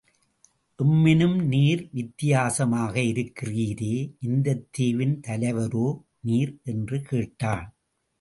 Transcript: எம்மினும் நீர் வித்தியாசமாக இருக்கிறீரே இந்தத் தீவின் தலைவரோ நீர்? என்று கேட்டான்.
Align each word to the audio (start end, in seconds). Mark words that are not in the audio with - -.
எம்மினும் 0.79 1.43
நீர் 1.43 1.89
வித்தியாசமாக 1.91 3.01
இருக்கிறீரே 3.01 4.13
இந்தத் 4.19 4.67
தீவின் 4.71 5.19
தலைவரோ 5.27 5.87
நீர்? 6.19 6.59
என்று 6.63 7.01
கேட்டான். 7.01 7.67